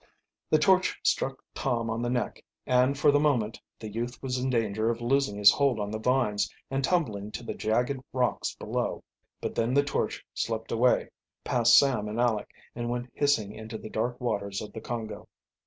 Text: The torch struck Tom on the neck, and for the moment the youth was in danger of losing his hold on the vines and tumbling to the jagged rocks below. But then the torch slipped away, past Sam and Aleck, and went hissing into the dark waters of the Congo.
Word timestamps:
The 0.49 0.57
torch 0.57 0.99
struck 1.03 1.43
Tom 1.53 1.87
on 1.91 2.01
the 2.01 2.09
neck, 2.09 2.43
and 2.65 2.97
for 2.97 3.11
the 3.11 3.19
moment 3.19 3.61
the 3.77 3.87
youth 3.87 4.19
was 4.23 4.39
in 4.39 4.49
danger 4.49 4.89
of 4.89 4.99
losing 4.99 5.37
his 5.37 5.51
hold 5.51 5.79
on 5.79 5.91
the 5.91 5.99
vines 5.99 6.51
and 6.71 6.83
tumbling 6.83 7.29
to 7.33 7.43
the 7.43 7.53
jagged 7.53 8.01
rocks 8.11 8.55
below. 8.55 9.03
But 9.41 9.53
then 9.53 9.75
the 9.75 9.83
torch 9.83 10.25
slipped 10.33 10.71
away, 10.71 11.11
past 11.43 11.77
Sam 11.77 12.07
and 12.07 12.19
Aleck, 12.19 12.49
and 12.75 12.89
went 12.89 13.11
hissing 13.13 13.51
into 13.53 13.77
the 13.77 13.91
dark 13.91 14.19
waters 14.19 14.59
of 14.59 14.73
the 14.73 14.81
Congo. 14.81 15.27